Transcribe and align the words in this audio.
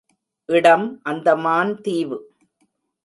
இடம் 0.49 0.87
அந்தமான் 1.03 1.73
தீவு. 1.81 2.17